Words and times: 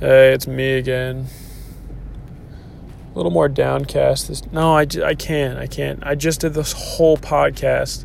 Hey, 0.00 0.32
it's 0.32 0.48
me 0.48 0.72
again. 0.72 1.28
A 3.12 3.16
little 3.16 3.30
more 3.30 3.48
downcast. 3.48 4.26
This 4.26 4.44
no, 4.50 4.76
I, 4.76 4.88
I 5.04 5.14
can't. 5.14 5.56
I 5.56 5.68
can't. 5.68 6.04
I 6.04 6.16
just 6.16 6.40
did 6.40 6.52
this 6.52 6.72
whole 6.72 7.16
podcast 7.16 8.04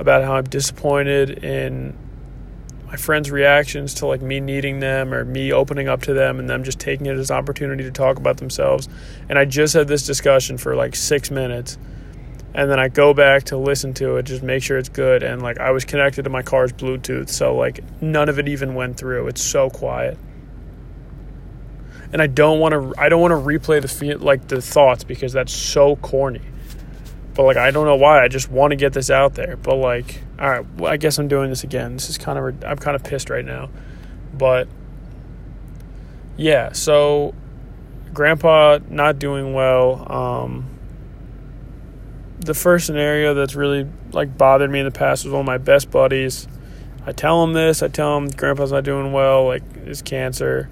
about 0.00 0.24
how 0.24 0.34
I'm 0.34 0.44
disappointed 0.44 1.44
in 1.44 1.96
my 2.88 2.96
friends' 2.96 3.30
reactions 3.30 3.94
to 3.94 4.06
like 4.06 4.22
me 4.22 4.40
needing 4.40 4.80
them 4.80 5.14
or 5.14 5.24
me 5.24 5.52
opening 5.52 5.86
up 5.86 6.02
to 6.02 6.14
them 6.14 6.40
and 6.40 6.50
them 6.50 6.64
just 6.64 6.80
taking 6.80 7.06
it 7.06 7.16
as 7.16 7.30
an 7.30 7.36
opportunity 7.36 7.84
to 7.84 7.92
talk 7.92 8.16
about 8.16 8.38
themselves. 8.38 8.88
And 9.28 9.38
I 9.38 9.44
just 9.44 9.72
had 9.72 9.86
this 9.86 10.04
discussion 10.04 10.58
for 10.58 10.74
like 10.74 10.96
six 10.96 11.30
minutes 11.30 11.78
and 12.54 12.68
then 12.68 12.80
I 12.80 12.88
go 12.88 13.14
back 13.14 13.44
to 13.44 13.56
listen 13.56 13.94
to 13.94 14.16
it, 14.16 14.24
just 14.24 14.42
make 14.42 14.64
sure 14.64 14.78
it's 14.78 14.88
good. 14.88 15.22
And 15.22 15.40
like 15.40 15.60
I 15.60 15.70
was 15.70 15.84
connected 15.84 16.24
to 16.24 16.30
my 16.30 16.42
car's 16.42 16.72
Bluetooth, 16.72 17.28
so 17.28 17.54
like 17.54 17.84
none 18.02 18.28
of 18.28 18.40
it 18.40 18.48
even 18.48 18.74
went 18.74 18.96
through. 18.96 19.28
It's 19.28 19.42
so 19.42 19.70
quiet 19.70 20.18
and 22.14 22.22
I 22.22 22.28
don't 22.28 22.60
want 22.60 22.72
to 22.72 22.94
I 22.96 23.08
don't 23.08 23.20
want 23.20 23.32
to 23.32 23.36
replay 23.36 23.82
the 23.82 23.88
feel 23.88 24.18
like 24.20 24.46
the 24.46 24.62
thoughts 24.62 25.02
because 25.02 25.32
that's 25.32 25.52
so 25.52 25.96
corny. 25.96 26.40
But 27.34 27.42
like 27.42 27.56
I 27.56 27.72
don't 27.72 27.86
know 27.86 27.96
why 27.96 28.22
I 28.22 28.28
just 28.28 28.48
want 28.48 28.70
to 28.70 28.76
get 28.76 28.92
this 28.92 29.10
out 29.10 29.34
there. 29.34 29.56
But 29.56 29.74
like 29.74 30.22
all 30.38 30.48
right, 30.48 30.64
well, 30.76 30.92
I 30.92 30.96
guess 30.96 31.18
I'm 31.18 31.26
doing 31.26 31.50
this 31.50 31.64
again. 31.64 31.94
This 31.94 32.08
is 32.08 32.16
kind 32.16 32.38
of 32.38 32.64
I'm 32.64 32.78
kind 32.78 32.94
of 32.94 33.02
pissed 33.02 33.30
right 33.30 33.44
now. 33.44 33.68
But 34.32 34.68
yeah, 36.36 36.70
so 36.70 37.34
grandpa 38.12 38.78
not 38.88 39.18
doing 39.18 39.52
well 39.52 40.06
um 40.12 40.64
the 42.38 42.54
first 42.54 42.86
scenario 42.86 43.34
that's 43.34 43.56
really 43.56 43.88
like 44.12 44.38
bothered 44.38 44.70
me 44.70 44.78
in 44.78 44.84
the 44.84 44.92
past 44.92 45.24
was 45.24 45.32
one 45.32 45.40
of 45.40 45.46
my 45.46 45.58
best 45.58 45.90
buddies. 45.90 46.46
I 47.04 47.10
tell 47.10 47.42
him 47.42 47.54
this, 47.54 47.82
I 47.82 47.88
tell 47.88 48.16
him 48.16 48.28
grandpa's 48.28 48.70
not 48.70 48.84
doing 48.84 49.12
well, 49.12 49.46
like 49.46 49.84
his 49.84 50.00
cancer 50.00 50.70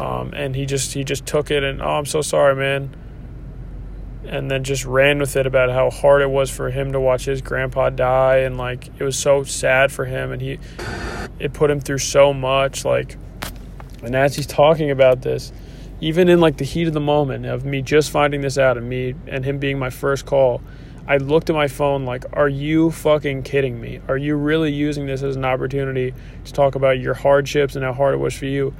um, 0.00 0.32
and 0.34 0.56
he 0.56 0.66
just 0.66 0.92
he 0.92 1.04
just 1.04 1.26
took 1.26 1.50
it 1.50 1.62
and 1.62 1.82
oh 1.82 1.90
I'm 1.90 2.06
so 2.06 2.22
sorry 2.22 2.56
man 2.56 2.94
and 4.24 4.50
then 4.50 4.62
just 4.64 4.84
ran 4.84 5.18
with 5.18 5.36
it 5.36 5.46
about 5.46 5.70
how 5.70 5.90
hard 5.90 6.22
it 6.22 6.30
was 6.30 6.50
for 6.50 6.70
him 6.70 6.92
to 6.92 7.00
watch 7.00 7.24
his 7.24 7.42
grandpa 7.42 7.90
die 7.90 8.38
and 8.38 8.56
like 8.56 8.88
it 8.98 9.04
was 9.04 9.18
so 9.18 9.42
sad 9.42 9.90
for 9.90 10.04
him 10.04 10.32
and 10.32 10.40
he 10.40 10.58
it 11.38 11.52
put 11.52 11.70
him 11.70 11.80
through 11.80 11.98
so 11.98 12.32
much 12.32 12.84
like 12.84 13.16
and 14.02 14.14
as 14.14 14.36
he's 14.36 14.46
talking 14.46 14.90
about 14.90 15.22
this 15.22 15.52
even 16.00 16.28
in 16.28 16.40
like 16.40 16.56
the 16.56 16.64
heat 16.64 16.88
of 16.88 16.94
the 16.94 17.00
moment 17.00 17.46
of 17.46 17.64
me 17.64 17.82
just 17.82 18.10
finding 18.10 18.40
this 18.40 18.58
out 18.58 18.76
and 18.76 18.88
me 18.88 19.14
and 19.26 19.44
him 19.44 19.58
being 19.58 19.78
my 19.78 19.90
first 19.90 20.24
call 20.24 20.62
I 21.06 21.16
looked 21.16 21.50
at 21.50 21.56
my 21.56 21.66
phone 21.66 22.04
like, 22.04 22.24
are 22.32 22.48
you 22.48 22.92
fucking 22.92 23.42
kidding 23.42 23.80
me? 23.80 24.00
Are 24.06 24.16
you 24.16 24.36
really 24.36 24.72
using 24.72 25.06
this 25.06 25.22
as 25.22 25.34
an 25.34 25.44
opportunity 25.44 26.14
to 26.44 26.52
talk 26.52 26.76
about 26.76 27.00
your 27.00 27.14
hardships 27.14 27.74
and 27.74 27.84
how 27.84 27.92
hard 27.92 28.14
it 28.14 28.18
was 28.18 28.34
for 28.34 28.46
you? 28.46 28.72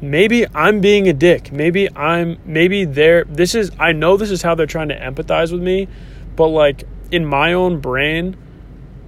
Maybe 0.00 0.46
I'm 0.54 0.80
being 0.80 1.08
a 1.08 1.12
dick. 1.12 1.52
Maybe 1.52 1.94
I'm 1.96 2.38
maybe 2.44 2.84
they're 2.84 3.24
this 3.24 3.54
is 3.54 3.70
I 3.78 3.92
know 3.92 4.16
this 4.16 4.30
is 4.30 4.42
how 4.42 4.54
they're 4.54 4.66
trying 4.66 4.88
to 4.88 4.98
empathize 4.98 5.52
with 5.52 5.62
me, 5.62 5.88
but 6.36 6.48
like 6.48 6.84
in 7.10 7.24
my 7.24 7.52
own 7.52 7.80
brain, 7.80 8.36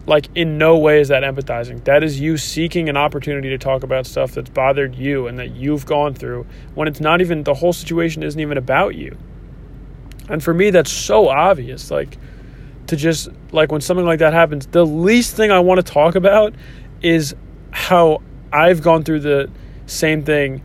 like 0.07 0.29
in 0.35 0.59
no 0.59 0.79
way 0.79 1.01
is 1.01 1.09
that 1.09 1.23
empathizing. 1.23 1.85
That 1.85 2.03
is 2.03 2.21
you 2.21 2.37
seeking 2.37 2.89
an 2.89 2.97
opportunity 2.97 3.51
to 3.51 3.59
talk 3.59 3.83
about 3.83 4.07
stuff 4.07 4.33
that's 4.33 4.51
bothered 4.51 4.95
you 4.95 5.27
and 5.27 5.39
that 5.39 5.53
you've 5.55 5.87
gone 5.87 6.15
through 6.15 6.47
when 6.75 6.89
it's 6.89 7.01
not 7.01 7.21
even 7.21 7.45
the 7.45 7.55
whole 7.55 7.73
situation 7.73 8.23
isn't 8.23 8.41
even 8.41 8.59
about 8.59 8.95
you. 8.95 9.17
And 10.29 10.43
for 10.43 10.55
me 10.55 10.71
that's 10.71 10.93
so 10.93 11.29
obvious 11.29 11.91
like 11.91 12.19
to 12.89 12.97
just 12.97 13.29
like 13.53 13.71
when 13.71 13.81
something 13.81 14.07
like 14.07 14.19
that 14.19 14.33
happens, 14.33 14.67
the 14.67 14.85
least 14.85 15.37
thing 15.37 15.53
I 15.53 15.61
want 15.61 15.85
to 15.85 15.93
talk 15.93 16.17
about 16.17 16.55
is 17.03 17.35
how 17.71 18.23
I've 18.53 18.83
gone 18.83 19.05
through 19.05 19.21
the 19.21 19.51
same 19.87 20.25
thing 20.25 20.63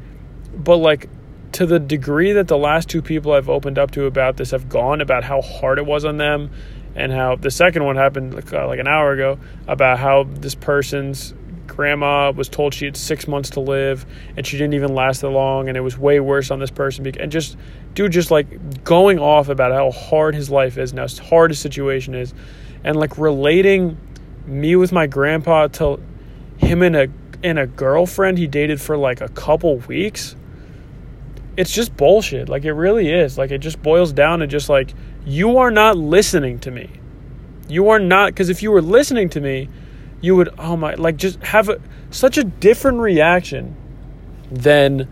but 0.56 0.78
like 0.78 1.10
to 1.54 1.66
the 1.66 1.80
degree 1.80 2.34
that 2.34 2.48
the 2.48 2.58
last 2.58 2.90
two 2.90 3.02
people 3.02 3.32
I've 3.32 3.50
opened 3.50 3.80
up 3.80 3.92
to 3.92 4.06
about 4.06 4.38
this 4.38 4.52
have 4.52 4.68
gone 4.68 5.00
about 5.00 5.24
how 5.24 5.42
hard 5.42 5.78
it 5.78 5.86
was 5.86 6.04
on 6.04 6.18
them 6.18 6.52
and 6.96 7.12
how 7.12 7.36
the 7.36 7.52
second 7.52 7.86
one 7.86 7.96
happened 7.96 8.34
like, 8.34 8.52
uh, 8.52 8.68
like 8.68 8.80
an 8.80 8.88
hour 8.88 9.12
ago 9.12 9.40
about 9.68 10.00
how 10.00 10.24
this 10.24 10.56
person's 10.56 11.34
grandma 11.68 12.32
was 12.32 12.48
told 12.48 12.74
she 12.74 12.86
had 12.86 12.96
six 12.96 13.28
months 13.28 13.52
to 13.52 13.60
live 13.60 14.06
and 14.38 14.46
she 14.46 14.58
didn't 14.58 14.74
even 14.74 14.94
last 14.94 15.22
that 15.22 15.30
long 15.30 15.68
and 15.68 15.78
it 15.78 15.82
was 15.82 15.98
way 15.98 16.20
worse 16.20 16.52
on 16.52 16.60
this 16.60 16.72
person 16.72 17.06
and 17.20 17.32
just 17.32 17.58
dude 17.94 18.12
just 18.12 18.32
like 18.32 18.84
going 18.84 19.20
off 19.20 19.50
about 19.50 19.72
how 19.72 19.92
hard 19.92 20.36
his 20.36 20.50
life 20.50 20.78
is 20.78 20.92
and 20.92 21.00
how 21.00 21.26
hard 21.26 21.52
his 21.52 21.60
situation 21.60 22.16
is 22.16 22.34
and 22.84 22.96
like 22.96 23.18
relating 23.18 23.98
me 24.46 24.76
with 24.76 24.92
my 24.92 25.08
grandpa 25.08 25.68
to 25.68 26.00
him 26.58 26.82
and 26.82 26.96
a 26.96 27.08
and 27.44 27.60
a 27.60 27.68
girlfriend 27.68 28.38
he 28.38 28.48
dated 28.48 28.80
for 28.80 28.96
like 28.96 29.22
a 29.22 29.30
couple 29.30 29.78
weeks 29.80 30.36
it's 31.58 31.72
just 31.72 31.96
bullshit. 31.96 32.50
Like 32.50 32.66
it 32.66 32.74
really 32.74 33.12
is. 33.12 33.38
Like 33.38 33.52
it 33.52 33.60
just 33.60 33.82
boils 33.82 34.14
down 34.14 34.40
to 34.40 34.48
just 34.48 34.70
like 34.70 34.94
you 35.26 35.58
are 35.58 35.72
not 35.72 35.98
listening 35.98 36.60
to 36.60 36.72
me. 36.72 36.90
You 37.68 37.90
are 37.90 38.00
not 38.00 38.28
because 38.28 38.50
if 38.50 38.62
you 38.62 38.72
were 38.72 38.82
listening 38.82 39.30
to 39.30 39.42
me, 39.42 39.70
you 40.22 40.36
would 40.36 40.50
oh 40.58 40.76
my 40.76 40.96
like 40.96 41.18
just 41.18 41.42
have 41.44 41.70
a, 41.70 41.80
such 42.10 42.38
a 42.38 42.44
different 42.44 43.00
reaction 43.00 43.76
than 44.52 45.08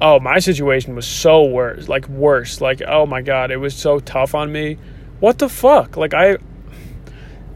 oh 0.00 0.20
my 0.20 0.38
situation 0.38 0.94
was 0.94 1.06
so 1.06 1.44
worse 1.44 1.88
like 1.88 2.08
worse 2.08 2.60
like 2.60 2.82
oh 2.86 3.06
my 3.06 3.20
god 3.20 3.50
it 3.50 3.56
was 3.56 3.74
so 3.74 3.98
tough 3.98 4.34
on 4.34 4.50
me 4.52 4.76
what 5.20 5.38
the 5.38 5.48
fuck 5.48 5.96
like 5.96 6.14
i 6.14 6.36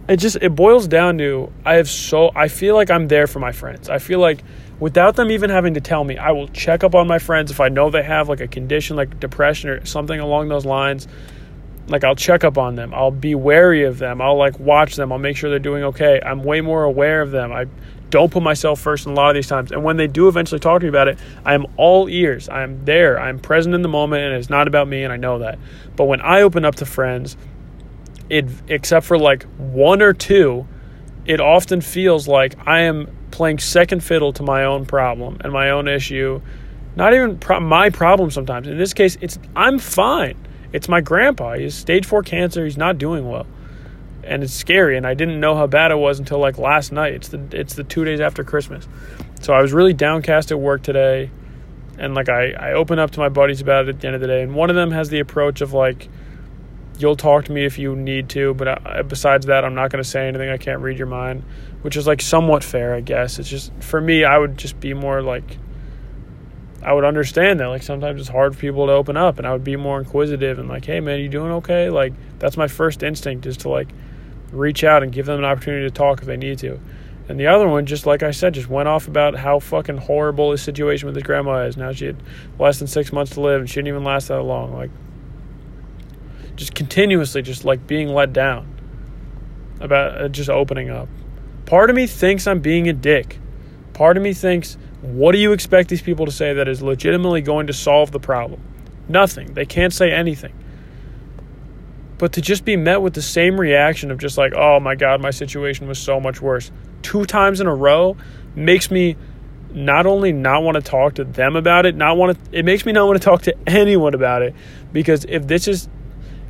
it 0.09 0.17
just 0.17 0.37
it 0.41 0.55
boils 0.55 0.89
down 0.89 1.19
to 1.19 1.53
i 1.65 1.75
have 1.75 1.89
so 1.89 2.31
i 2.35 2.49
feel 2.49 2.75
like 2.75 2.91
i'm 2.91 3.07
there 3.07 3.27
for 3.27 3.39
my 3.39 3.53
friends 3.53 3.89
i 3.89 3.99
feel 3.99 4.19
like 4.19 4.43
without 4.83 5.15
them 5.15 5.31
even 5.31 5.49
having 5.49 5.75
to 5.75 5.81
tell 5.81 6.03
me. 6.03 6.19
I 6.19 6.33
will 6.33 6.49
check 6.49 6.83
up 6.83 6.97
on 6.97 7.07
my 7.07 7.21
friends 7.21 7.53
if 7.53 7.61
I 7.61 7.69
know 7.69 7.89
they 7.89 8.03
have 8.03 8.29
like 8.29 8.41
a 8.41 8.49
condition 8.49 8.97
like 8.97 9.21
depression 9.21 9.71
or 9.71 9.87
something 9.87 10.19
along 10.19 10.49
those 10.49 10.67
lines. 10.67 11.07
Like 11.87 12.03
I'll 12.03 12.17
check 12.17 12.43
up 12.43 12.59
on 12.59 12.75
them. 12.75 12.93
I'll 12.93 13.13
be 13.13 13.37
wary 13.37 13.85
of 13.85 13.99
them. 13.99 14.21
I'll 14.21 14.37
like 14.37 14.59
watch 14.59 14.97
them. 14.97 15.13
I'll 15.13 15.21
make 15.21 15.37
sure 15.37 15.51
they're 15.51 15.61
doing 15.61 15.85
okay. 15.85 16.21
I'm 16.27 16.43
way 16.43 16.63
more 16.63 16.83
aware 16.83 17.23
of 17.23 17.31
them. 17.31 17.53
I 17.53 17.67
don't 18.11 18.33
put 18.33 18.43
myself 18.43 18.81
first 18.81 19.07
in 19.07 19.13
a 19.13 19.15
lot 19.15 19.29
of 19.29 19.35
these 19.37 19.47
times. 19.47 19.71
And 19.71 19.85
when 19.85 19.99
they 19.99 20.09
do 20.09 20.27
eventually 20.27 20.59
talk 20.59 20.81
to 20.81 20.85
me 20.85 20.89
about 20.89 21.07
it, 21.07 21.17
I 21.45 21.55
am 21.55 21.65
all 21.77 22.09
ears. 22.09 22.49
I'm 22.49 22.85
there. 22.85 23.21
I'm 23.21 23.39
present 23.39 23.77
in 23.77 23.83
the 23.83 23.89
moment 23.89 24.25
and 24.25 24.35
it's 24.35 24.51
not 24.51 24.67
about 24.67 24.89
me 24.89 25.05
and 25.05 25.13
I 25.13 25.17
know 25.17 25.39
that. 25.39 25.61
But 25.95 26.07
when 26.07 26.21
I 26.21 26.43
open 26.43 26.65
up 26.65 26.75
to 26.77 26.87
friends, 26.87 27.37
it 28.29 28.47
except 28.67 29.07
for 29.07 29.17
like 29.17 29.45
one 29.59 30.03
or 30.03 30.13
two, 30.13 30.67
it 31.25 31.41
often 31.41 31.81
feels 31.81 32.27
like 32.27 32.57
I 32.67 32.81
am 32.81 33.07
playing 33.33 33.59
second 33.59 34.05
fiddle 34.05 34.33
to 34.35 34.43
my 34.43 34.65
own 34.65 34.87
problem 34.87 35.39
and 35.41 35.53
my 35.53 35.71
own 35.71 35.89
issue. 35.89 36.41
Not 36.95 37.15
even 37.15 37.39
pro- 37.39 37.61
my 37.61 37.91
problem 37.91 38.31
sometimes. 38.31 38.69
In 38.69 38.79
this 38.79 38.95
case, 38.95 39.17
it's 39.21 39.39
I'm 39.57 39.79
fine. 39.79 40.37
It's 40.73 40.89
my 40.89 41.01
grandpa. 41.01 41.55
He's 41.55 41.75
stage 41.75 42.07
4 42.07 42.23
cancer. 42.23 42.65
He's 42.65 42.77
not 42.77 42.99
doing 42.99 43.29
well. 43.29 43.47
And 44.25 44.45
it's 44.45 44.53
scary 44.53 44.97
and 44.97 45.07
I 45.07 45.15
didn't 45.15 45.41
know 45.41 45.57
how 45.57 45.67
bad 45.67 45.91
it 45.91 45.97
was 45.97 46.19
until 46.19 46.39
like 46.39 46.59
last 46.59 46.93
night. 46.93 47.15
It's 47.15 47.29
the 47.29 47.41
it's 47.53 47.75
the 47.75 47.85
2 47.85 48.05
days 48.05 48.21
after 48.21 48.45
Christmas. 48.45 48.87
So 49.41 49.53
I 49.53 49.61
was 49.61 49.73
really 49.73 49.95
downcast 49.95 50.53
at 50.53 50.61
work 50.61 50.83
today 50.83 51.31
and 51.99 52.15
like 52.15 52.29
I 52.29 52.53
I 52.53 52.73
open 52.73 52.99
up 52.99 53.11
to 53.13 53.21
my 53.21 53.29
buddies 53.29 53.61
about 53.61 53.89
it 53.89 53.97
at 53.97 54.01
the 54.01 54.07
end 54.07 54.15
of 54.15 54.21
the 54.21 54.29
day 54.29 54.43
and 54.43 54.55
one 54.55 54.71
of 54.71 54.77
them 54.77 54.93
has 54.93 55.09
the 55.09 55.19
approach 55.19 55.61
of 55.61 55.73
like 55.73 56.09
you'll 57.03 57.17
talk 57.17 57.45
to 57.47 57.53
me 57.53 57.65
if 57.65 57.79
you 57.79 57.97
need 57.97 58.29
to, 58.31 58.55
but 58.55 58.87
I, 58.87 59.03
besides 59.03 59.47
that, 59.47 59.65
I'm 59.65 59.75
not 59.75 59.91
going 59.91 60.03
to 60.03 60.09
say 60.09 60.29
anything. 60.29 60.49
I 60.49 60.57
can't 60.57 60.81
read 60.81 60.97
your 60.97 61.09
mind, 61.09 61.43
which 61.83 61.97
is 61.97 62.07
like 62.07 62.23
somewhat 62.23 62.65
fair, 62.65 62.95
I 62.95 63.01
guess. 63.01 63.39
It's 63.39 63.49
just 63.49 63.73
for 63.81 64.01
me, 64.01 64.25
I 64.25 64.39
would 64.39 64.57
just 64.57 64.81
be 64.81 64.95
more 64.95 65.21
like 65.21 65.59
I 66.83 66.93
would 66.93 67.05
understand 67.05 67.61
that. 67.61 67.67
Like 67.67 67.83
sometimes 67.83 68.21
it's 68.21 68.31
hard 68.31 68.55
for 68.55 68.61
people 68.61 68.87
to 68.87 68.93
open 68.93 69.17
up, 69.17 69.39
and 69.39 69.47
I 69.47 69.53
would 69.53 69.65
be 69.65 69.77
more 69.77 69.99
inquisitive 69.99 70.59
and 70.59 70.69
like, 70.69 70.85
hey 70.85 71.01
man, 71.01 71.21
you 71.21 71.29
doing 71.29 71.53
okay? 71.53 71.91
Like 71.91 72.13
that's 72.39 72.57
my 72.57 72.69
first 72.69 73.03
instinct 73.03 73.47
is 73.47 73.57
to 73.59 73.69
like 73.69 73.89
reach 74.51 74.85
out 74.85 75.03
and 75.03 75.13
give 75.13 75.27
them 75.27 75.39
an 75.39 75.45
opportunity 75.45 75.87
to 75.87 75.91
talk 75.91 76.21
if 76.21 76.27
they 76.27 76.37
need 76.37 76.59
to. 76.59 76.79
And 77.29 77.39
the 77.39 77.47
other 77.47 77.69
one, 77.69 77.87
just 77.87 78.05
like 78.05 78.23
I 78.23 78.33
said, 78.33 78.55
just 78.55 78.69
went 78.69 78.89
off 78.89 79.07
about 79.07 79.37
how 79.37 79.61
fucking 79.61 79.97
horrible 79.97 80.51
his 80.51 80.61
situation 80.61 81.07
with 81.07 81.15
his 81.15 81.23
grandma 81.23 81.65
is. 81.67 81.77
Now 81.77 81.93
she 81.93 82.07
had 82.07 82.17
less 82.59 82.79
than 82.79 82.89
six 82.89 83.13
months 83.13 83.33
to 83.35 83.41
live, 83.41 83.61
and 83.61 83.71
she 83.71 83.77
didn't 83.77 83.89
even 83.89 84.05
last 84.05 84.29
that 84.29 84.43
long. 84.43 84.73
Like 84.75 84.91
just 86.63 86.77
continuously 86.77 87.43
just 87.43 87.65
like 87.65 87.89
being 87.89 88.07
let 88.09 88.33
down 88.33 88.73
about 89.81 90.21
uh, 90.21 90.29
just 90.29 90.49
opening 90.49 90.91
up. 90.91 91.09
Part 91.67 91.91
of 91.91 91.97
me 91.97 92.07
thinks 92.07 92.47
I'm 92.47 92.61
being 92.61 92.89
a 92.89 92.93
dick. 92.93 93.41
Part 93.95 94.17
of 94.17 94.23
me 94.23 94.33
thinks, 94.33 94.79
what 95.01 95.33
do 95.33 95.39
you 95.39 95.53
expect 95.53 95.89
these 95.89 96.03
people 96.03 96.25
to 96.27 96.33
say 96.33 96.55
that 96.55 96.69
is 96.69 96.81
legitimately 96.81 97.41
going 97.41 97.67
to 97.67 97.73
solve 97.73 98.13
the 98.13 98.21
problem? 98.21 98.63
Nothing. 99.09 99.55
They 99.55 99.67
can't 99.67 99.93
say 99.93 100.13
anything. 100.13 100.55
But 102.19 102.35
to 102.35 102.41
just 102.41 102.65
be 102.65 102.77
met 102.77 103.03
with 103.03 103.15
the 103.15 103.23
same 103.23 103.59
reaction 103.59 104.13
of 104.13 104.19
just 104.19 104.39
like, 104.39 104.53
oh 104.55 104.79
my 104.79 104.95
God, 104.95 105.21
my 105.21 105.33
situation 105.33 105.89
was 105.89 105.99
so 105.99 106.21
much 106.21 106.41
worse, 106.41 106.71
two 107.03 107.25
times 107.25 107.61
in 107.61 107.67
a 107.67 107.75
row 107.75 108.17
makes 108.55 108.89
me 108.89 109.17
not 109.73 110.07
only 110.07 110.33
not 110.33 110.63
want 110.63 110.77
to 110.77 110.83
talk 110.83 111.15
to 111.15 111.25
them 111.25 111.57
about 111.57 111.87
it, 111.87 111.97
not 111.97 112.17
want 112.17 112.39
to, 112.39 112.57
it 112.57 112.65
makes 112.65 112.87
me 112.87 112.93
not 112.93 113.07
want 113.09 113.21
to 113.21 113.25
talk 113.25 113.43
to 113.43 113.57
anyone 113.67 114.15
about 114.15 114.43
it 114.43 114.55
because 114.93 115.25
if 115.29 115.49
this 115.49 115.67
is 115.67 115.89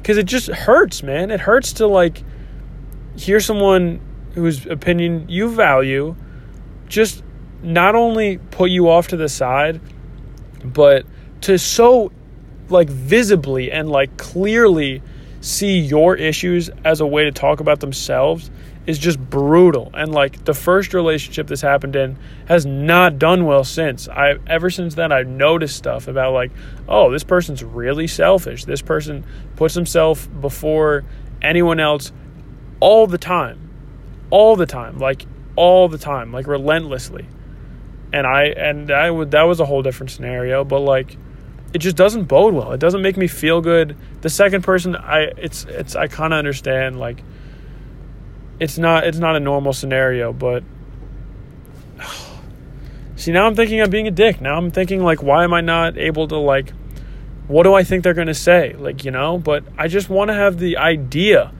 because 0.02 0.18
it 0.18 0.26
just 0.26 0.48
hurts, 0.48 1.04
man. 1.04 1.30
It 1.30 1.40
hurts 1.40 1.74
to 1.74 1.86
like 1.86 2.24
hear 3.16 3.38
someone 3.38 4.00
whose 4.34 4.66
opinion 4.66 5.26
you 5.28 5.48
value 5.48 6.16
just 6.88 7.22
not 7.62 7.94
only 7.94 8.38
put 8.38 8.70
you 8.70 8.88
off 8.90 9.08
to 9.08 9.16
the 9.16 9.28
side, 9.28 9.80
But 10.64 11.06
to 11.42 11.56
so 11.58 12.10
like 12.68 12.88
visibly 12.88 13.70
and 13.70 13.88
like 13.88 14.16
clearly 14.16 15.02
see 15.40 15.78
your 15.78 16.16
issues 16.16 16.68
as 16.84 17.00
a 17.00 17.06
way 17.06 17.24
to 17.24 17.32
talk 17.32 17.60
about 17.60 17.80
themselves 17.80 18.50
is 18.86 18.98
just 18.98 19.18
brutal. 19.18 19.90
And 19.94 20.12
like 20.12 20.44
the 20.44 20.54
first 20.54 20.94
relationship 20.94 21.46
this 21.46 21.60
happened 21.60 21.96
in 21.96 22.18
has 22.46 22.66
not 22.66 23.18
done 23.18 23.44
well 23.46 23.64
since. 23.64 24.08
I 24.08 24.36
ever 24.46 24.70
since 24.70 24.94
then 24.94 25.12
I've 25.12 25.28
noticed 25.28 25.76
stuff 25.76 26.08
about 26.08 26.32
like, 26.32 26.50
oh, 26.88 27.10
this 27.10 27.24
person's 27.24 27.62
really 27.62 28.06
selfish. 28.06 28.64
This 28.64 28.82
person 28.82 29.24
puts 29.56 29.74
himself 29.74 30.28
before 30.40 31.04
anyone 31.40 31.80
else 31.80 32.12
all 32.80 33.06
the 33.06 33.18
time. 33.18 33.70
All 34.30 34.56
the 34.56 34.66
time. 34.66 34.98
Like 34.98 35.26
all 35.56 35.88
the 35.88 35.98
time, 35.98 36.32
like 36.32 36.46
relentlessly. 36.46 37.26
And 38.12 38.26
I 38.26 38.44
and 38.44 38.90
I 38.90 39.10
would 39.10 39.30
that 39.30 39.42
was 39.42 39.60
a 39.60 39.64
whole 39.64 39.82
different 39.82 40.10
scenario, 40.10 40.64
but 40.64 40.80
like 40.80 41.16
it 41.72 41.78
just 41.78 41.96
doesn't 41.96 42.24
bode 42.24 42.54
well. 42.54 42.72
It 42.72 42.80
doesn't 42.80 43.00
make 43.00 43.16
me 43.16 43.26
feel 43.26 43.60
good. 43.60 43.96
The 44.20 44.30
second 44.30 44.62
person 44.62 44.96
I 44.96 45.32
it's 45.36 45.64
it's 45.64 45.96
I 45.96 46.08
kind 46.08 46.32
of 46.32 46.38
understand 46.38 46.98
like 46.98 47.22
it's 48.58 48.78
not 48.78 49.04
it's 49.04 49.18
not 49.18 49.36
a 49.36 49.40
normal 49.40 49.72
scenario, 49.72 50.32
but 50.32 50.62
see 53.16 53.32
now 53.32 53.46
I'm 53.46 53.54
thinking 53.54 53.80
I'm 53.80 53.90
being 53.90 54.08
a 54.08 54.12
dick. 54.12 54.40
Now 54.40 54.56
I'm 54.56 54.70
thinking 54.70 55.02
like 55.02 55.22
why 55.22 55.44
am 55.44 55.52
I 55.52 55.60
not 55.60 55.96
able 55.98 56.28
to 56.28 56.36
like 56.36 56.72
what 57.48 57.64
do 57.64 57.74
I 57.74 57.84
think 57.84 58.04
they're 58.04 58.14
going 58.14 58.28
to 58.28 58.34
say? 58.34 58.74
Like, 58.78 59.04
you 59.04 59.10
know, 59.10 59.36
but 59.36 59.64
I 59.76 59.88
just 59.88 60.08
want 60.08 60.28
to 60.28 60.34
have 60.34 60.58
the 60.58 60.76
idea 60.78 61.52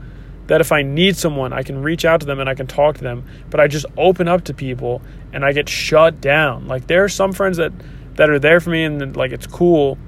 that 0.47 0.61
if 0.61 0.73
I 0.73 0.83
need 0.83 1.17
someone, 1.17 1.53
I 1.53 1.63
can 1.63 1.83
reach 1.83 2.05
out 2.05 2.21
to 2.21 2.27
them 2.27 2.41
and 2.41 2.49
I 2.49 2.55
can 2.55 2.67
talk 2.67 2.97
to 2.97 3.03
them, 3.03 3.25
but 3.51 3.61
I 3.61 3.69
just 3.69 3.87
open 3.97 4.29
up 4.29 4.45
to 4.45 4.55
people 4.55 5.03
and 5.33 5.45
I 5.45 5.53
get 5.53 5.69
shut 5.69 6.21
down. 6.21 6.67
Like 6.67 6.87
there 6.87 7.05
are 7.05 7.09
some 7.09 7.33
friends 7.33 7.59
that 7.59 7.73
that 8.15 8.29
are 8.29 8.39
there 8.39 8.61
for 8.61 8.71
me 8.71 8.85
and 8.85 9.17
like 9.17 9.33
it's 9.33 9.47
cool, 9.47 9.99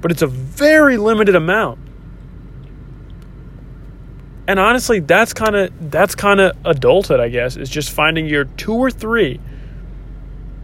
but 0.00 0.10
it's 0.10 0.22
a 0.22 0.26
very 0.26 0.96
limited 0.96 1.34
amount 1.34 1.78
and 4.46 4.58
honestly 4.58 5.00
that's 5.00 5.32
kind 5.32 5.56
of 5.56 5.90
that's 5.90 6.14
kind 6.14 6.40
of 6.40 6.56
adulthood 6.64 7.20
i 7.20 7.28
guess 7.28 7.56
is 7.56 7.70
just 7.70 7.90
finding 7.90 8.26
your 8.26 8.44
two 8.44 8.74
or 8.74 8.90
three 8.90 9.40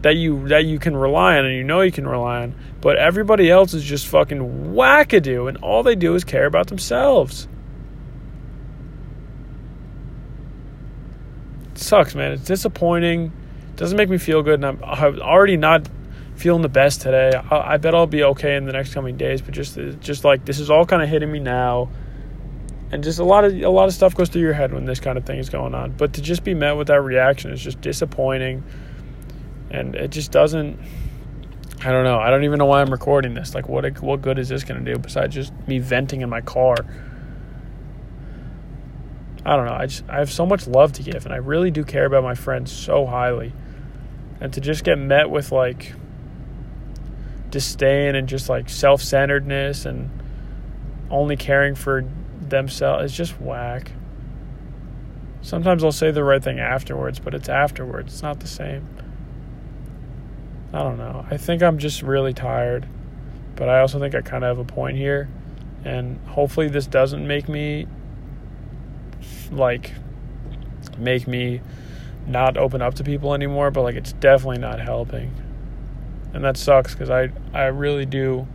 that 0.01 0.15
you 0.15 0.47
that 0.47 0.65
you 0.65 0.79
can 0.79 0.95
rely 0.95 1.37
on 1.37 1.45
and 1.45 1.55
you 1.55 1.63
know 1.63 1.81
you 1.81 1.91
can 1.91 2.07
rely 2.07 2.41
on. 2.43 2.55
But 2.81 2.97
everybody 2.97 3.49
else 3.51 3.73
is 3.73 3.83
just 3.83 4.07
fucking 4.07 4.73
wackadoo 4.73 5.47
and 5.47 5.57
all 5.57 5.83
they 5.83 5.95
do 5.95 6.15
is 6.15 6.23
care 6.23 6.45
about 6.45 6.67
themselves. 6.67 7.47
It 11.71 11.77
sucks 11.77 12.15
man. 12.15 12.31
It's 12.31 12.45
disappointing. 12.45 13.31
It 13.69 13.75
doesn't 13.75 13.97
make 13.97 14.09
me 14.09 14.17
feel 14.17 14.43
good 14.43 14.55
and 14.55 14.65
i'm, 14.65 14.83
I'm 14.83 15.19
already 15.19 15.57
not 15.57 15.87
feeling 16.35 16.61
the 16.61 16.69
best 16.69 17.01
today. 17.01 17.31
I, 17.35 17.73
I 17.73 17.77
bet 17.77 17.95
i'll 17.95 18.07
be 18.07 18.23
okay 18.23 18.55
in 18.55 18.65
the 18.65 18.73
next 18.73 18.93
coming 18.93 19.17
days 19.17 19.41
but 19.41 19.53
just 19.53 19.77
just 19.99 20.23
like 20.23 20.45
this 20.45 20.59
is 20.59 20.69
all 20.69 20.85
kind 20.85 21.01
of 21.01 21.09
hitting 21.09 21.31
me 21.31 21.39
now 21.39 21.89
and 22.91 23.03
just 23.03 23.19
a 23.19 23.23
lot 23.23 23.45
of 23.45 23.53
a 23.53 23.69
lot 23.69 23.87
of 23.87 23.93
stuff 23.93 24.15
goes 24.15 24.29
through 24.29 24.41
your 24.41 24.53
head 24.53 24.73
when 24.73 24.85
this 24.85 24.99
kind 24.99 25.17
of 25.17 25.25
thing 25.25 25.39
is 25.39 25.49
going 25.49 25.73
on. 25.73 25.91
But 25.91 26.13
to 26.13 26.21
just 26.21 26.43
be 26.43 26.53
met 26.53 26.73
with 26.73 26.87
that 26.87 27.01
reaction 27.01 27.51
is 27.51 27.61
just 27.61 27.79
disappointing, 27.79 28.63
and 29.69 29.95
it 29.95 30.11
just 30.11 30.31
doesn't. 30.31 30.77
I 31.83 31.91
don't 31.91 32.03
know. 32.03 32.19
I 32.19 32.29
don't 32.29 32.43
even 32.43 32.59
know 32.59 32.65
why 32.65 32.81
I'm 32.81 32.91
recording 32.91 33.33
this. 33.33 33.55
Like, 33.55 33.69
what 33.69 34.01
what 34.01 34.21
good 34.21 34.37
is 34.37 34.49
this 34.49 34.63
going 34.63 34.83
to 34.83 34.93
do 34.93 34.99
besides 34.99 35.33
just 35.33 35.53
me 35.67 35.79
venting 35.79 36.21
in 36.21 36.29
my 36.29 36.41
car? 36.41 36.75
I 39.45 39.55
don't 39.55 39.65
know. 39.65 39.73
I 39.73 39.85
just 39.85 40.03
I 40.09 40.19
have 40.19 40.31
so 40.31 40.45
much 40.45 40.67
love 40.67 40.91
to 40.93 41.03
give, 41.03 41.25
and 41.25 41.33
I 41.33 41.37
really 41.37 41.71
do 41.71 41.85
care 41.85 42.05
about 42.05 42.23
my 42.23 42.35
friends 42.35 42.73
so 42.73 43.05
highly, 43.05 43.53
and 44.41 44.51
to 44.53 44.59
just 44.59 44.83
get 44.83 44.97
met 44.97 45.29
with 45.29 45.53
like 45.53 45.93
disdain 47.51 48.15
and 48.15 48.27
just 48.27 48.49
like 48.49 48.69
self 48.69 49.01
centeredness 49.01 49.85
and 49.85 50.09
only 51.09 51.37
caring 51.37 51.75
for 51.75 52.05
themselves 52.41 53.05
it's 53.05 53.15
just 53.15 53.39
whack. 53.39 53.91
Sometimes 55.41 55.83
I'll 55.83 55.91
say 55.91 56.11
the 56.11 56.23
right 56.23 56.43
thing 56.43 56.59
afterwards, 56.59 57.19
but 57.19 57.33
it's 57.33 57.49
afterwards. 57.49 58.13
It's 58.13 58.21
not 58.21 58.39
the 58.39 58.47
same. 58.47 58.87
I 60.73 60.83
don't 60.83 60.97
know. 60.97 61.25
I 61.29 61.37
think 61.37 61.63
I'm 61.63 61.79
just 61.79 62.01
really 62.01 62.33
tired, 62.33 62.87
but 63.55 63.67
I 63.67 63.81
also 63.81 63.99
think 63.99 64.15
I 64.15 64.21
kind 64.21 64.43
of 64.43 64.57
have 64.57 64.59
a 64.59 64.71
point 64.71 64.97
here. 64.97 65.29
And 65.83 66.19
hopefully, 66.27 66.69
this 66.69 66.85
doesn't 66.85 67.25
make 67.25 67.49
me 67.49 67.87
like 69.51 69.91
make 70.97 71.27
me 71.27 71.61
not 72.27 72.55
open 72.57 72.81
up 72.81 72.93
to 72.95 73.03
people 73.03 73.33
anymore, 73.33 73.71
but 73.71 73.81
like 73.81 73.95
it's 73.95 74.13
definitely 74.13 74.59
not 74.59 74.79
helping. 74.79 75.33
And 76.33 76.43
that 76.43 76.55
sucks 76.55 76.93
because 76.93 77.09
I, 77.09 77.29
I 77.53 77.65
really 77.65 78.05
do 78.05 78.47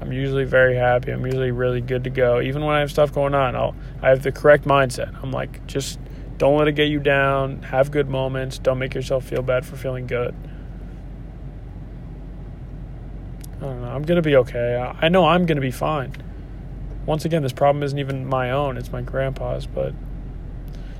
I'm 0.00 0.12
usually 0.12 0.44
very 0.44 0.76
happy. 0.76 1.12
I'm 1.12 1.24
usually 1.24 1.50
really 1.50 1.80
good 1.80 2.04
to 2.04 2.10
go. 2.10 2.40
Even 2.40 2.64
when 2.64 2.74
I 2.74 2.80
have 2.80 2.90
stuff 2.90 3.12
going 3.12 3.34
on, 3.34 3.56
I'll 3.56 3.74
I 4.02 4.10
have 4.10 4.22
the 4.22 4.32
correct 4.32 4.64
mindset. 4.64 5.14
I'm 5.22 5.30
like, 5.30 5.66
just 5.66 5.98
don't 6.36 6.58
let 6.58 6.68
it 6.68 6.72
get 6.72 6.88
you 6.88 6.98
down. 6.98 7.62
Have 7.62 7.90
good 7.90 8.08
moments. 8.08 8.58
Don't 8.58 8.78
make 8.78 8.94
yourself 8.94 9.24
feel 9.24 9.42
bad 9.42 9.64
for 9.64 9.76
feeling 9.76 10.06
good. 10.06 10.34
I 13.58 13.60
don't 13.60 13.80
know. 13.80 13.88
I'm 13.88 14.02
gonna 14.02 14.22
be 14.22 14.36
okay. 14.36 14.76
I, 14.76 15.06
I 15.06 15.08
know 15.08 15.26
I'm 15.26 15.46
gonna 15.46 15.60
be 15.60 15.70
fine. 15.70 16.12
Once 17.06 17.24
again, 17.24 17.42
this 17.42 17.52
problem 17.52 17.82
isn't 17.82 17.98
even 17.98 18.26
my 18.26 18.50
own. 18.50 18.76
It's 18.76 18.90
my 18.90 19.02
grandpa's, 19.02 19.66
but 19.66 19.94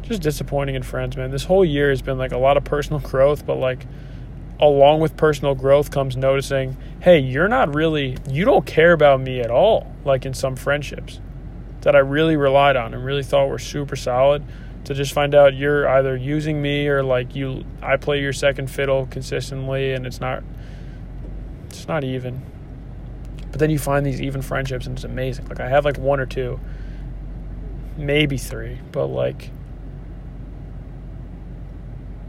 just 0.02 0.22
disappointing 0.22 0.74
in 0.74 0.82
friends, 0.82 1.16
man. 1.16 1.30
This 1.30 1.44
whole 1.44 1.64
year 1.64 1.90
has 1.90 2.02
been 2.02 2.18
like 2.18 2.32
a 2.32 2.38
lot 2.38 2.56
of 2.56 2.64
personal 2.64 3.00
growth, 3.10 3.44
but 3.44 3.56
like 3.56 3.86
along 4.60 5.00
with 5.00 5.16
personal 5.16 5.54
growth 5.54 5.90
comes 5.90 6.16
noticing, 6.16 6.76
hey, 7.00 7.18
you're 7.18 7.48
not 7.48 7.74
really, 7.74 8.16
you 8.28 8.44
don't 8.44 8.64
care 8.64 8.92
about 8.92 9.20
me 9.20 9.40
at 9.40 9.50
all, 9.50 9.92
like 10.04 10.24
in 10.24 10.34
some 10.34 10.56
friendships 10.56 11.20
that 11.80 11.94
I 11.94 11.98
really 11.98 12.36
relied 12.36 12.76
on 12.76 12.94
and 12.94 13.04
really 13.04 13.22
thought 13.22 13.48
were 13.48 13.58
super 13.58 13.96
solid. 13.96 14.44
To 14.84 14.92
just 14.92 15.14
find 15.14 15.34
out 15.34 15.54
you're 15.54 15.88
either 15.88 16.14
using 16.14 16.60
me 16.60 16.88
or 16.88 17.02
like 17.02 17.34
you, 17.34 17.64
I 17.80 17.96
play 17.96 18.20
your 18.20 18.34
second 18.34 18.70
fiddle 18.70 19.06
consistently, 19.06 19.92
and 19.92 20.06
it's 20.06 20.20
not, 20.20 20.42
it's 21.68 21.88
not 21.88 22.04
even. 22.04 22.42
But 23.50 23.60
then 23.60 23.70
you 23.70 23.78
find 23.78 24.04
these 24.04 24.20
even 24.20 24.42
friendships, 24.42 24.86
and 24.86 24.96
it's 24.96 25.04
amazing. 25.04 25.46
Like 25.46 25.60
I 25.60 25.70
have 25.70 25.86
like 25.86 25.96
one 25.96 26.20
or 26.20 26.26
two, 26.26 26.60
maybe 27.96 28.36
three, 28.36 28.78
but 28.92 29.06
like, 29.06 29.50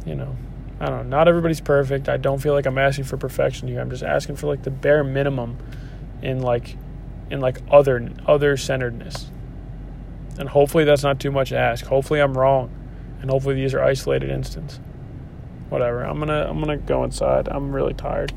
you 0.06 0.16
know, 0.16 0.38
I 0.80 0.88
don't 0.88 1.10
know. 1.10 1.18
Not 1.18 1.27
everybody's 1.27 1.62
perfect. 1.62 2.10
I 2.10 2.18
don't 2.18 2.42
feel 2.42 2.54
like 2.54 2.66
I'm 2.66 2.77
asking 2.77 3.06
for 3.06 3.18
perfection 3.18 3.68
here. 3.68 3.80
I'm 3.80 3.89
just 3.89 4.04
asking 4.04 4.36
for 4.36 4.48
like 4.48 4.63
the 4.63 4.72
bare 4.72 5.04
minimum 5.04 5.57
in 6.22 6.41
like 6.41 6.75
in 7.29 7.39
like 7.39 7.60
other 7.72 8.12
other 8.25 8.58
centeredness. 8.58 9.29
And 10.38 10.50
hopefully 10.50 10.84
that's 10.84 11.03
not 11.03 11.20
too 11.20 11.32
much 11.32 11.50
to 11.50 11.58
ask. 11.58 11.86
Hopefully 11.86 12.20
I'm 12.20 12.38
wrong. 12.38 12.72
And 13.22 13.32
hopefully 13.32 13.55
these 13.55 13.74
are 13.74 13.82
isolated 13.82 14.29
instances. 14.29 14.79
Whatever. 15.70 16.03
I'm 16.03 16.20
gonna 16.20 16.46
I'm 16.50 16.60
gonna 16.60 16.77
go 16.77 17.03
inside. 17.05 17.48
I'm 17.50 17.74
really 17.74 17.94
tired. 17.94 18.34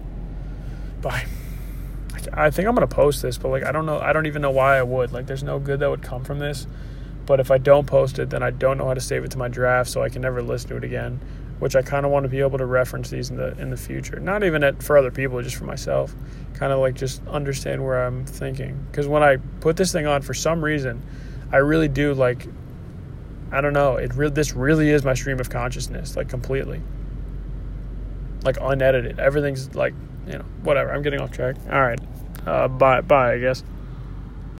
Bye. 1.03 1.27
I 2.33 2.51
think 2.51 2.69
I'm 2.69 2.75
gonna 2.75 2.87
post 2.87 3.21
this, 3.21 3.37
but 3.37 3.49
like 3.49 3.65
I 3.65 3.73
don't 3.73 3.85
know 3.85 3.99
I 3.99 4.13
don't 4.13 4.27
even 4.27 4.43
know 4.43 4.53
why 4.53 4.79
I 4.79 4.83
would. 4.83 5.13
Like 5.13 5.27
there's 5.27 5.43
no 5.43 5.59
good 5.59 5.81
that 5.81 5.91
would 5.91 6.03
come 6.03 6.23
from 6.23 6.39
this. 6.39 6.69
But 7.27 7.41
if 7.41 7.51
I 7.51 7.59
don't 7.59 7.87
post 7.87 8.21
it, 8.21 8.31
then 8.31 8.45
I 8.45 8.51
don't 8.51 8.79
know 8.79 8.87
how 8.87 8.95
to 8.95 9.01
save 9.01 9.25
it 9.25 9.33
to 9.33 9.39
my 9.39 9.49
draft 9.49 9.91
so 9.91 10.03
I 10.03 10.09
can 10.09 10.23
never 10.23 10.41
listen 10.41 10.71
to 10.71 10.77
it 10.77 10.85
again 10.85 11.21
which 11.59 11.75
I 11.75 11.83
kind 11.83 12.07
of 12.07 12.13
want 12.13 12.25
to 12.25 12.29
be 12.29 12.41
able 12.41 12.59
to 12.59 12.67
reference 12.67 13.11
these 13.11 13.31
in 13.31 13.37
the 13.37 13.57
in 13.59 13.71
the 13.71 13.77
future. 13.77 14.21
Not 14.21 14.45
even 14.45 14.63
at, 14.63 14.83
for 14.83 14.97
other 14.97 15.11
people, 15.11 15.41
just 15.43 15.57
for 15.57 15.65
myself. 15.65 16.15
Kind 16.55 16.73
of 16.73 16.79
like 16.81 16.95
just 16.95 17.27
understand 17.27 17.85
where 17.85 18.05
I'm 18.05 18.25
thinking. 18.25 18.85
Because 18.91 19.07
when 19.07 19.23
I 19.23 19.37
put 19.61 19.77
this 19.77 19.93
thing 19.93 20.07
on, 20.07 20.23
for 20.23 20.35
some 20.35 20.65
reason, 20.65 21.03
I 21.53 21.59
really 21.59 21.89
do 21.89 22.15
like. 22.15 22.47
I 23.51 23.61
don't 23.61 23.73
know. 23.73 23.97
It 23.97 24.15
re- 24.15 24.31
this 24.31 24.53
really 24.53 24.91
is 24.91 25.05
my 25.05 25.15
stream 25.15 25.41
of 25.41 25.49
consciousness, 25.49 26.17
like 26.17 26.29
completely. 26.29 26.83
Like 28.45 28.59
unedited. 28.61 29.19
Everything's 29.19 29.75
like 29.75 29.95
you 30.27 30.35
know 30.35 30.45
whatever. 30.63 30.93
I'm 30.93 31.03
getting 31.03 31.21
off 31.21 31.33
track. 31.33 31.57
All 31.71 31.81
right. 31.81 32.01
Uh, 32.47 32.69
bye 32.69 33.01
bye. 33.01 33.33
I 33.33 33.39
guess. 33.39 33.65